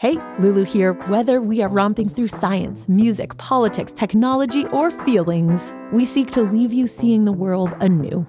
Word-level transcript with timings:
Hey, 0.00 0.16
Lulu 0.38 0.62
here. 0.62 0.92
Whether 1.08 1.40
we 1.40 1.60
are 1.60 1.68
romping 1.68 2.08
through 2.08 2.28
science, 2.28 2.88
music, 2.88 3.36
politics, 3.36 3.90
technology, 3.90 4.64
or 4.66 4.92
feelings, 4.92 5.74
we 5.92 6.04
seek 6.04 6.30
to 6.30 6.42
leave 6.42 6.72
you 6.72 6.86
seeing 6.86 7.24
the 7.24 7.32
world 7.32 7.72
anew. 7.80 8.24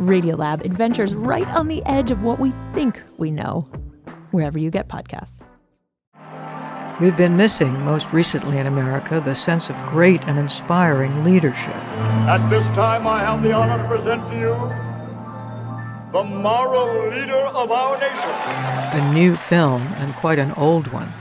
Radiolab 0.00 0.64
adventures 0.64 1.14
right 1.14 1.46
on 1.50 1.68
the 1.68 1.80
edge 1.84 2.10
of 2.10 2.24
what 2.24 2.40
we 2.40 2.50
think 2.74 3.00
we 3.18 3.30
know, 3.30 3.68
wherever 4.32 4.58
you 4.58 4.68
get 4.68 4.88
podcasts. 4.88 5.38
We've 7.00 7.16
been 7.16 7.36
missing, 7.36 7.72
most 7.84 8.12
recently 8.12 8.58
in 8.58 8.66
America, 8.66 9.22
the 9.24 9.36
sense 9.36 9.70
of 9.70 9.76
great 9.86 10.24
and 10.24 10.40
inspiring 10.40 11.22
leadership. 11.22 11.76
At 12.26 12.50
this 12.50 12.64
time, 12.74 13.06
I 13.06 13.20
have 13.20 13.44
the 13.44 13.52
honor 13.52 13.80
to 13.80 13.88
present 13.88 14.28
to 14.32 14.36
you 14.36 14.85
the 16.16 16.24
moral 16.24 17.10
leader 17.10 17.34
of 17.34 17.70
our 17.70 17.98
nation. 18.00 18.98
A 18.98 19.12
new 19.12 19.36
film, 19.36 19.82
and 19.98 20.14
quite 20.14 20.38
an 20.38 20.50
old 20.52 20.86
one, 20.86 21.12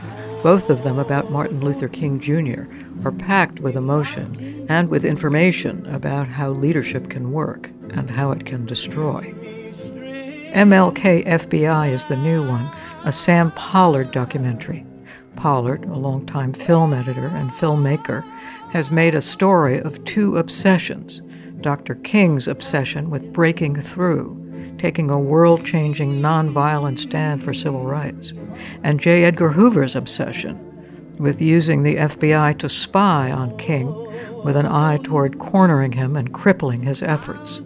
both 0.42 0.70
of 0.70 0.84
them 0.84 0.98
about 0.98 1.30
Martin 1.30 1.60
Luther 1.60 1.90
King 1.90 2.18
Jr., 2.18 2.64
are 3.06 3.12
packed 3.12 3.60
with 3.60 3.76
emotion 3.76 4.66
and 4.70 4.88
with 4.88 5.04
information 5.04 5.86
about 5.88 6.30
how 6.30 6.52
leadership 6.52 7.10
can 7.10 7.34
work 7.34 7.72
and 7.90 8.10
how 8.10 8.32
it 8.32 8.46
can 8.46 8.66
destroy. 8.66 9.34
MLK 10.54 11.26
FBI 11.26 11.92
is 11.92 12.06
the 12.06 12.16
new 12.16 12.48
one, 12.48 12.72
a 13.04 13.12
Sam 13.12 13.52
Pollard 13.52 14.14
documentary. 14.14 14.86
Pollard, 15.36 15.84
a 15.84 15.98
longtime 15.98 16.54
film 16.54 16.94
editor 16.94 17.28
and 17.28 17.52
filmmaker, 17.52 18.24
has 18.72 18.92
made 18.92 19.14
a 19.14 19.20
story 19.20 19.78
of 19.78 20.02
two 20.06 20.38
obsessions 20.38 21.22
Dr. 21.60 21.96
King's 21.96 22.48
obsession 22.48 23.10
with 23.10 23.34
breaking 23.34 23.82
through 23.82 24.45
taking 24.78 25.10
a 25.10 25.20
world 25.20 25.66
changing 25.66 26.22
nonviolent 26.22 27.00
stand 27.00 27.44
for 27.44 27.54
civil 27.54 27.84
rights, 27.84 28.34
and 28.84 29.00
J. 29.00 29.24
Edgar 29.24 29.50
Hoover's 29.50 29.96
obsession 29.96 30.62
with 31.20 31.42
using 31.42 31.84
the 31.84 31.96
FBI 31.96 32.58
to 32.60 32.70
spy 32.70 33.32
on 33.32 33.58
King 33.58 33.88
with 34.44 34.56
an 34.56 34.66
eye 34.66 35.00
toward 35.04 35.40
cornering 35.40 35.94
him 35.94 36.16
and 36.16 36.34
crippling 36.34 36.84
his 36.84 37.02
efforts. 37.02 37.62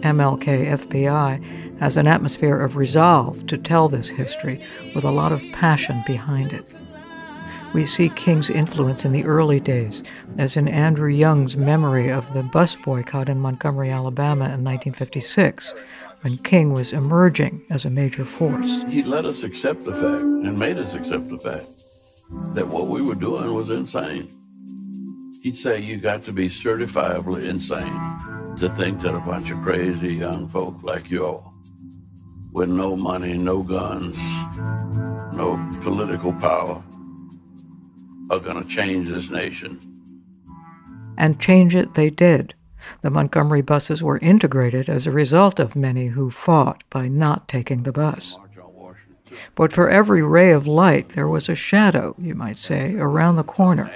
MLK 0.00 0.66
FBI 0.70 1.78
has 1.78 1.96
an 1.96 2.06
atmosphere 2.06 2.60
of 2.60 2.76
resolve 2.76 3.46
to 3.46 3.58
tell 3.58 3.88
this 3.88 4.08
history 4.08 4.64
with 4.94 5.04
a 5.04 5.10
lot 5.10 5.32
of 5.32 5.44
passion 5.52 6.02
behind 6.06 6.52
it. 6.52 6.66
We 7.74 7.84
see 7.84 8.08
King's 8.10 8.48
influence 8.48 9.04
in 9.04 9.12
the 9.12 9.24
early 9.24 9.60
days, 9.60 10.02
as 10.38 10.56
in 10.56 10.68
Andrew 10.68 11.10
Young's 11.10 11.56
memory 11.56 12.10
of 12.10 12.32
the 12.32 12.42
bus 12.42 12.76
boycott 12.76 13.28
in 13.28 13.40
Montgomery, 13.40 13.90
Alabama 13.90 14.44
in 14.44 14.64
1956, 14.64 15.74
when 16.22 16.38
King 16.38 16.72
was 16.72 16.92
emerging 16.92 17.64
as 17.70 17.84
a 17.84 17.90
major 17.90 18.24
force. 18.24 18.82
He 18.88 19.02
let 19.02 19.24
us 19.24 19.42
accept 19.42 19.84
the 19.84 19.92
fact 19.92 20.22
and 20.22 20.58
made 20.58 20.78
us 20.78 20.94
accept 20.94 21.28
the 21.28 21.38
fact 21.38 21.66
that 22.54 22.66
what 22.66 22.88
we 22.88 23.02
were 23.02 23.14
doing 23.14 23.54
was 23.54 23.70
insane. 23.70 24.32
He'd 25.42 25.56
say 25.56 25.80
you 25.80 25.98
got 25.98 26.22
to 26.22 26.32
be 26.32 26.48
certifiably 26.48 27.44
insane 27.44 28.56
to 28.56 28.68
think 28.70 29.00
that 29.02 29.14
a 29.14 29.20
bunch 29.20 29.50
of 29.50 29.62
crazy 29.62 30.14
young 30.14 30.48
folk 30.48 30.82
like 30.82 31.10
you 31.10 31.24
all, 31.24 31.54
with 32.52 32.68
no 32.68 32.96
money, 32.96 33.34
no 33.34 33.62
guns, 33.62 34.16
no 35.36 35.56
political 35.82 36.32
power, 36.32 36.82
are 38.30 38.40
going 38.40 38.60
to 38.60 38.68
change 38.68 39.06
this 39.08 39.30
nation. 39.30 39.78
And 41.16 41.38
change 41.40 41.76
it 41.76 41.94
they 41.94 42.10
did. 42.10 42.55
The 43.02 43.10
Montgomery 43.10 43.62
buses 43.62 44.02
were 44.02 44.18
integrated 44.18 44.88
as 44.88 45.06
a 45.06 45.12
result 45.12 45.58
of 45.58 45.76
many 45.76 46.08
who 46.08 46.30
fought 46.30 46.84
by 46.90 47.08
not 47.08 47.48
taking 47.48 47.82
the 47.82 47.92
bus. 47.92 48.36
But 49.54 49.72
for 49.72 49.88
every 49.88 50.22
ray 50.22 50.52
of 50.52 50.66
light, 50.66 51.10
there 51.10 51.28
was 51.28 51.48
a 51.48 51.54
shadow, 51.54 52.14
you 52.18 52.34
might 52.34 52.58
say, 52.58 52.94
around 52.94 53.36
the 53.36 53.42
corner, 53.42 53.90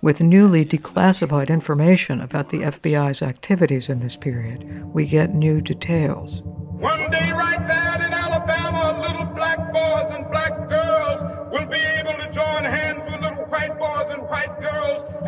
with 0.00 0.20
newly 0.20 0.64
declassified 0.64 1.48
information 1.48 2.20
about 2.20 2.50
the 2.50 2.60
FBI's 2.60 3.22
activities 3.22 3.88
in 3.88 4.00
this 4.00 4.16
period. 4.16 4.84
We 4.92 5.06
get 5.06 5.34
new 5.34 5.60
details. 5.60 6.42
One 6.44 7.10
day, 7.10 7.32
right 7.32 7.66
there 7.66 8.06
in 8.06 8.12
Alabama, 8.12 9.00
little 9.00 9.26
black 9.26 9.72
boys 9.72 10.10
and 10.10 10.30
black 10.30 10.45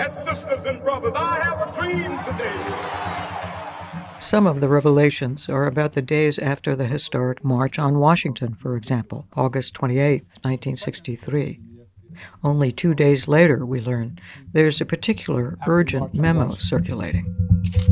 girls 0.08 0.24
sisters 0.24 0.64
and 0.64 0.82
brothers. 0.82 1.12
I 1.14 1.41
have 1.41 1.69
a 1.69 1.72
dream 1.72 2.19
today. 2.24 2.54
Some 4.19 4.46
of 4.46 4.60
the 4.60 4.69
revelations 4.69 5.48
are 5.48 5.66
about 5.66 5.92
the 5.92 6.02
days 6.02 6.38
after 6.38 6.74
the 6.74 6.86
historic 6.86 7.44
March 7.44 7.78
on 7.78 7.98
Washington, 7.98 8.54
for 8.54 8.76
example, 8.76 9.26
August 9.36 9.74
28, 9.74 10.22
1963. 10.42 11.60
Only 12.42 12.72
two 12.72 12.94
days 12.94 13.28
later, 13.28 13.64
we 13.64 13.80
learn 13.80 14.19
there's 14.52 14.80
a 14.80 14.84
particular 14.84 15.56
urgent 15.69 16.16
memo 16.16 16.48
circulating. 16.48 17.32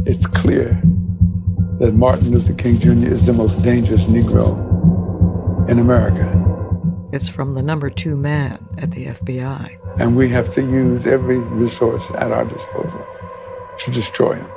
It's 0.05 0.27
clear 0.27 0.81
that 1.79 1.95
Martin 1.95 2.33
Luther 2.33 2.55
King 2.55 2.81
Jr. 2.81 3.13
is 3.13 3.27
the 3.27 3.33
most 3.33 3.63
dangerous 3.63 4.07
Negro 4.07 5.69
in 5.69 5.79
America. 5.79 6.56
It's 7.13 7.29
from 7.29 7.55
the 7.55 7.63
number 7.63 7.89
two 7.89 8.17
man 8.17 8.67
at 8.79 8.91
the 8.91 9.07
FBI. 9.07 10.01
And 10.01 10.17
we 10.17 10.29
have 10.31 10.53
to 10.55 10.61
use 10.61 11.07
every 11.07 11.39
resource 11.39 12.11
at 12.11 12.33
our 12.33 12.45
disposal 12.45 13.07
to 13.79 13.91
destroy 13.91 14.35
him. 14.35 14.51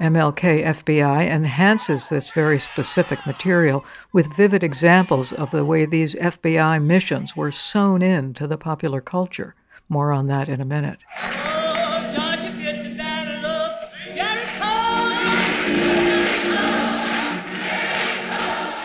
MLK 0.00 0.64
FBI 0.64 1.28
enhances 1.28 2.08
this 2.08 2.30
very 2.30 2.58
specific 2.58 3.24
material 3.24 3.84
with 4.12 4.34
vivid 4.34 4.64
examples 4.64 5.32
of 5.32 5.52
the 5.52 5.64
way 5.64 5.84
these 5.84 6.16
FBI 6.16 6.82
missions 6.82 7.36
were 7.36 7.52
sewn 7.52 8.02
into 8.02 8.46
the 8.46 8.58
popular 8.58 9.00
culture. 9.00 9.54
More 9.88 10.12
on 10.12 10.26
that 10.26 10.48
in 10.48 10.60
a 10.60 10.64
minute. 10.64 11.04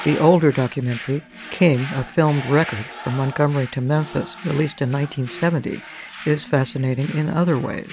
The 0.08 0.20
older 0.20 0.54
documentary, 0.54 1.22
King, 1.52 1.82
a 1.94 2.02
filmed 2.02 2.46
record 2.46 2.86
from 3.04 3.18
Montgomery 3.18 3.68
to 3.74 3.82
Memphis, 3.82 4.38
released 4.46 4.82
in 4.82 4.90
1970, 4.90 5.84
is 6.26 6.46
fascinating 6.46 7.10
in 7.10 7.30
other 7.30 7.60
ways, 7.60 7.92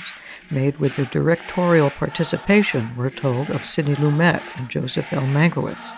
made 0.49 0.79
with 0.79 0.95
the 0.95 1.07
directorial 1.07 1.91
participation, 1.91 2.95
we're 2.97 3.11
told, 3.11 3.51
of 3.51 3.65
Sidney 3.65 3.97
Lumet 3.97 4.43
and 4.55 4.69
Joseph 4.69 5.13
L. 5.13 5.23
Mankiewicz, 5.23 5.97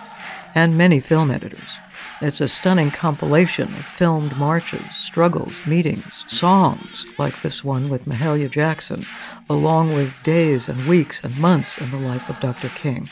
and 0.54 0.78
many 0.78 1.00
film 1.00 1.31
editors. 1.31 1.77
It's 2.22 2.41
a 2.41 2.48
stunning 2.48 2.93
compilation 2.93 3.75
of 3.75 3.84
filmed 3.84 4.38
marches, 4.38 4.97
struggles, 4.97 5.60
meetings, 5.66 6.25
songs, 6.28 7.04
like 7.19 7.43
this 7.43 7.62
one 7.62 7.91
with 7.91 8.06
Mahalia 8.06 8.48
Jackson, 8.50 9.04
along 9.50 9.94
with 9.94 10.22
days 10.22 10.66
and 10.66 10.88
weeks 10.88 11.22
and 11.22 11.37
months 11.37 11.77
in 11.77 11.91
the 11.91 11.98
life 11.98 12.31
of 12.31 12.41
Dr. 12.41 12.71
King. 12.71 13.10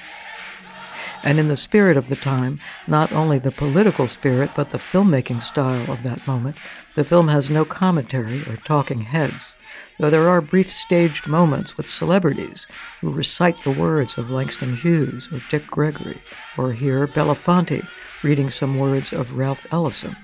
And 1.22 1.38
in 1.38 1.48
the 1.48 1.56
spirit 1.56 1.96
of 1.96 2.08
the 2.08 2.16
time, 2.16 2.60
not 2.86 3.12
only 3.12 3.38
the 3.38 3.50
political 3.50 4.08
spirit, 4.08 4.50
but 4.54 4.70
the 4.70 4.78
filmmaking 4.78 5.42
style 5.42 5.90
of 5.90 6.02
that 6.02 6.26
moment, 6.26 6.56
the 6.94 7.04
film 7.04 7.28
has 7.28 7.48
no 7.48 7.64
commentary 7.64 8.42
or 8.42 8.56
talking 8.58 9.00
heads, 9.00 9.56
though 9.98 10.10
there 10.10 10.28
are 10.28 10.40
brief 10.40 10.72
staged 10.72 11.26
moments 11.26 11.76
with 11.76 11.88
celebrities 11.88 12.66
who 13.00 13.10
recite 13.10 13.62
the 13.62 13.70
words 13.70 14.18
of 14.18 14.30
Langston 14.30 14.76
Hughes 14.76 15.28
or 15.32 15.40
Dick 15.50 15.66
Gregory, 15.66 16.20
or 16.58 16.72
Harry 16.72 17.08
Belafonte 17.08 17.86
reading 18.22 18.50
some 18.50 18.78
words 18.78 19.12
of 19.12 19.36
Ralph 19.36 19.66
Ellison. 19.72 20.16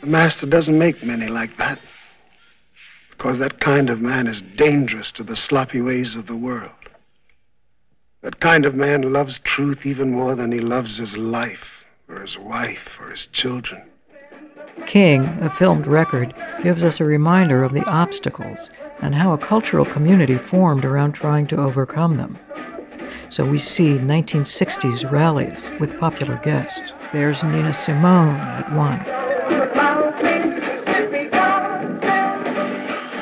The 0.00 0.06
master 0.06 0.46
doesn't 0.46 0.78
make 0.78 1.02
many 1.02 1.28
like 1.28 1.56
that, 1.58 1.78
because 3.10 3.38
that 3.38 3.60
kind 3.60 3.90
of 3.90 4.00
man 4.00 4.26
is 4.26 4.40
dangerous 4.40 5.12
to 5.12 5.22
the 5.22 5.36
sloppy 5.36 5.80
ways 5.80 6.14
of 6.14 6.26
the 6.26 6.36
world. 6.36 6.70
That 8.24 8.40
kind 8.40 8.64
of 8.64 8.74
man 8.74 9.12
loves 9.12 9.38
truth 9.40 9.84
even 9.84 10.10
more 10.10 10.34
than 10.34 10.50
he 10.50 10.58
loves 10.58 10.96
his 10.96 11.14
life, 11.14 11.84
or 12.08 12.22
his 12.22 12.38
wife, 12.38 12.98
or 12.98 13.10
his 13.10 13.26
children. 13.26 13.82
King, 14.86 15.26
a 15.42 15.50
filmed 15.50 15.86
record, 15.86 16.34
gives 16.62 16.84
us 16.84 17.00
a 17.00 17.04
reminder 17.04 17.62
of 17.62 17.74
the 17.74 17.84
obstacles 17.84 18.70
and 19.02 19.14
how 19.14 19.34
a 19.34 19.38
cultural 19.38 19.84
community 19.84 20.38
formed 20.38 20.86
around 20.86 21.12
trying 21.12 21.46
to 21.48 21.58
overcome 21.58 22.16
them. 22.16 22.38
So 23.28 23.44
we 23.44 23.58
see 23.58 23.98
1960s 23.98 25.10
rallies 25.10 25.60
with 25.78 25.98
popular 25.98 26.40
guests. 26.42 26.94
There's 27.12 27.44
Nina 27.44 27.74
Simone 27.74 28.36
at 28.36 28.72
one. 28.72 29.00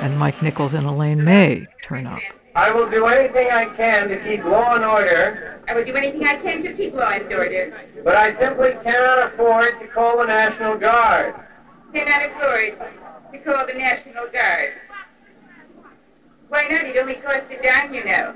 And 0.01 0.17
Mike 0.17 0.41
Nichols 0.43 0.75
and 0.75 0.87
Elaine 0.87 1.25
May 1.25 1.67
turn 1.83 2.07
up. 2.07 2.21
I 2.55 2.71
will 2.71 2.91
do 2.91 3.07
anything 3.07 3.51
I 3.51 3.65
can 3.77 4.09
to 4.09 4.23
keep 4.25 4.45
law 4.45 4.75
and 4.75 4.85
order. 4.85 5.61
I 5.69 5.75
will 5.75 5.85
do 5.85 5.95
anything 5.95 6.27
I 6.27 6.37
can 6.37 6.63
to 6.65 6.75
keep 6.75 6.93
law 6.93 7.09
and 7.09 7.33
order. 7.33 7.73
But 8.05 8.17
I 8.17 8.39
simply 8.39 8.73
cannot 8.83 9.33
afford 9.33 9.81
to 9.81 9.87
call 9.89 10.19
the 10.19 10.27
National 10.27 10.77
Guard. 10.77 11.35
Cannot 11.95 12.31
afford 12.31 12.79
to 13.33 13.39
call 13.39 13.67
the 13.67 13.75
National 13.75 14.27
Guard. 14.31 14.73
Why 16.49 16.69
not? 16.69 16.85
It 16.85 16.99
only 16.99 17.15
costs 17.15 17.47
a 17.51 17.63
dime, 17.63 17.95
you 17.95 18.05
know. 18.05 18.35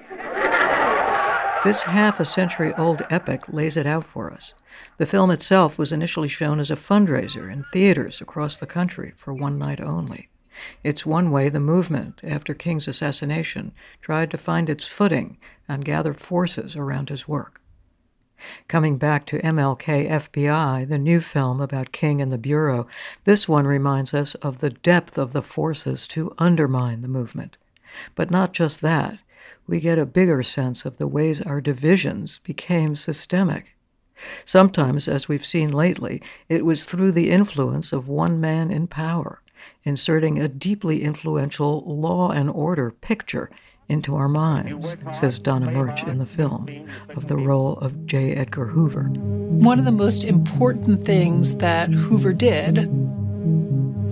This 1.64 1.82
half 1.82 2.18
a 2.18 2.24
century 2.24 2.72
old 2.78 3.02
epic 3.10 3.42
lays 3.48 3.76
it 3.76 3.86
out 3.86 4.06
for 4.06 4.32
us. 4.32 4.54
The 4.96 5.04
film 5.04 5.30
itself 5.30 5.76
was 5.76 5.92
initially 5.92 6.28
shown 6.28 6.58
as 6.58 6.70
a 6.70 6.76
fundraiser 6.76 7.52
in 7.52 7.64
theaters 7.64 8.22
across 8.22 8.58
the 8.58 8.66
country 8.66 9.12
for 9.16 9.34
one 9.34 9.58
night 9.58 9.82
only. 9.82 10.30
It's 10.82 11.04
one 11.04 11.30
way 11.30 11.48
the 11.48 11.60
movement, 11.60 12.20
after 12.22 12.54
King's 12.54 12.88
assassination, 12.88 13.72
tried 14.00 14.30
to 14.30 14.38
find 14.38 14.68
its 14.68 14.86
footing 14.86 15.38
and 15.68 15.84
gather 15.84 16.14
forces 16.14 16.76
around 16.76 17.08
his 17.08 17.28
work. 17.28 17.60
Coming 18.68 18.98
back 18.98 19.26
to 19.26 19.40
MLK 19.40 20.08
FBI, 20.08 20.88
the 20.88 20.98
new 20.98 21.20
film 21.20 21.60
about 21.60 21.92
King 21.92 22.20
and 22.20 22.32
the 22.32 22.38
Bureau, 22.38 22.86
this 23.24 23.48
one 23.48 23.66
reminds 23.66 24.12
us 24.12 24.34
of 24.36 24.58
the 24.58 24.70
depth 24.70 25.16
of 25.16 25.32
the 25.32 25.42
forces 25.42 26.06
to 26.08 26.32
undermine 26.38 27.00
the 27.00 27.08
movement. 27.08 27.56
But 28.14 28.30
not 28.30 28.52
just 28.52 28.82
that, 28.82 29.18
we 29.66 29.80
get 29.80 29.98
a 29.98 30.06
bigger 30.06 30.42
sense 30.42 30.84
of 30.84 30.98
the 30.98 31.08
ways 31.08 31.40
our 31.40 31.60
divisions 31.60 32.40
became 32.44 32.94
systemic. 32.94 33.74
Sometimes, 34.44 35.08
as 35.08 35.28
we've 35.28 35.44
seen 35.44 35.70
lately, 35.72 36.22
it 36.48 36.64
was 36.64 36.84
through 36.84 37.12
the 37.12 37.30
influence 37.30 37.92
of 37.92 38.08
one 38.08 38.40
man 38.40 38.70
in 38.70 38.86
power, 38.86 39.42
inserting 39.84 40.40
a 40.40 40.48
deeply 40.48 41.02
influential 41.02 41.82
law 41.86 42.30
and 42.30 42.50
order 42.50 42.90
picture 42.90 43.50
into 43.88 44.16
our 44.16 44.28
minds, 44.28 44.96
says 45.12 45.38
Donna 45.38 45.70
Murch 45.70 46.02
in 46.02 46.18
the 46.18 46.26
film, 46.26 46.68
of 47.10 47.28
the 47.28 47.36
role 47.36 47.74
of 47.78 48.06
J. 48.06 48.34
Edgar 48.34 48.66
Hoover. 48.66 49.04
One 49.04 49.78
of 49.78 49.84
the 49.84 49.92
most 49.92 50.24
important 50.24 51.04
things 51.04 51.54
that 51.56 51.90
Hoover 51.90 52.32
did 52.32 52.88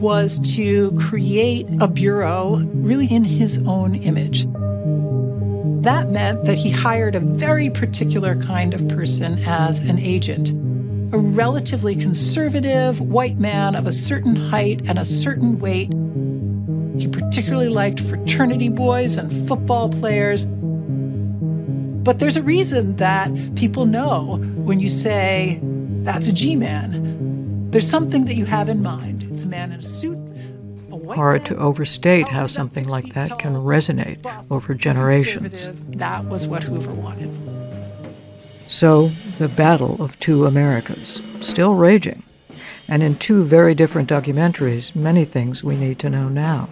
was 0.00 0.38
to 0.54 0.92
create 0.92 1.66
a 1.80 1.88
bureau 1.88 2.56
really 2.74 3.06
in 3.06 3.24
his 3.24 3.58
own 3.66 3.94
image. 3.94 4.46
That 5.82 6.10
meant 6.10 6.44
that 6.44 6.56
he 6.56 6.70
hired 6.70 7.14
a 7.14 7.20
very 7.20 7.68
particular 7.68 8.36
kind 8.36 8.74
of 8.74 8.86
person 8.88 9.42
as 9.44 9.80
an 9.80 9.98
agent 9.98 10.52
a 11.14 11.18
relatively 11.18 11.94
conservative 11.94 13.00
white 13.00 13.38
man 13.38 13.76
of 13.76 13.86
a 13.86 13.92
certain 13.92 14.34
height 14.34 14.82
and 14.88 14.98
a 14.98 15.04
certain 15.04 15.60
weight. 15.60 15.92
He 17.00 17.06
particularly 17.06 17.68
liked 17.68 18.00
fraternity 18.00 18.68
boys 18.68 19.16
and 19.16 19.46
football 19.46 19.90
players. 19.90 20.44
But 22.04 22.18
there's 22.18 22.36
a 22.36 22.42
reason 22.42 22.96
that 22.96 23.30
people 23.54 23.86
know 23.86 24.38
when 24.56 24.80
you 24.80 24.88
say, 24.88 25.60
that's 26.02 26.26
a 26.26 26.32
G 26.32 26.56
man. 26.56 27.70
There's 27.70 27.88
something 27.88 28.24
that 28.24 28.34
you 28.34 28.46
have 28.46 28.68
in 28.68 28.82
mind. 28.82 29.22
It's 29.30 29.44
a 29.44 29.48
man 29.48 29.70
in 29.70 29.78
a 29.78 29.84
suit. 29.84 30.18
A 30.90 31.14
Hard 31.14 31.46
to 31.46 31.56
overstate 31.58 32.26
how 32.26 32.48
something 32.48 32.88
like 32.88 33.14
that 33.14 33.38
can 33.38 33.54
resonate 33.54 34.18
over 34.50 34.74
generations. 34.74 35.70
That 35.90 36.24
was 36.24 36.48
what 36.48 36.64
Hoover 36.64 36.92
wanted. 36.92 37.30
So, 38.66 39.08
the 39.38 39.48
battle 39.48 40.02
of 40.02 40.18
two 40.18 40.46
Americas, 40.46 41.20
still 41.40 41.74
raging. 41.74 42.22
And 42.88 43.02
in 43.02 43.16
two 43.16 43.44
very 43.44 43.74
different 43.74 44.08
documentaries, 44.08 44.94
many 44.94 45.24
things 45.24 45.62
we 45.62 45.76
need 45.76 45.98
to 46.00 46.10
know 46.10 46.28
now. 46.28 46.68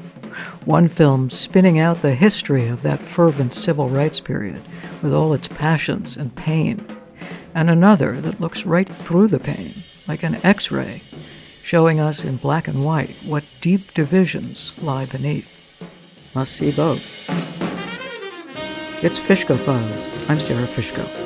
One 0.64 0.88
film 0.88 1.30
spinning 1.30 1.78
out 1.78 2.00
the 2.00 2.14
history 2.14 2.66
of 2.66 2.82
that 2.82 3.00
fervent 3.00 3.52
civil 3.52 3.88
rights 3.88 4.20
period 4.20 4.62
with 5.02 5.12
all 5.12 5.34
its 5.34 5.48
passions 5.48 6.16
and 6.16 6.34
pain, 6.34 6.84
and 7.54 7.68
another 7.68 8.20
that 8.20 8.40
looks 8.40 8.64
right 8.64 8.88
through 8.88 9.28
the 9.28 9.38
pain, 9.38 9.74
like 10.08 10.22
an 10.22 10.38
x 10.42 10.70
ray, 10.70 11.02
showing 11.62 12.00
us 12.00 12.24
in 12.24 12.36
black 12.36 12.66
and 12.68 12.84
white 12.84 13.16
what 13.24 13.44
deep 13.60 13.92
divisions 13.92 14.72
lie 14.82 15.04
beneath. 15.04 15.58
Must 16.34 16.52
see 16.52 16.72
both. 16.72 17.28
It's 19.04 19.18
Fishko 19.18 19.58
Files. 19.58 20.30
I'm 20.30 20.40
Sara 20.40 20.66
Fishko. 20.66 21.21